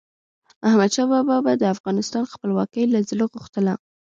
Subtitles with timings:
[0.67, 3.73] احمدشاه بابا به د افغانستان خپلواکي له زړه غوښتله.